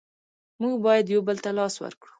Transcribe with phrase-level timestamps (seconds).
[0.61, 2.09] مونږ باید یو بل ته لاس ورکړو.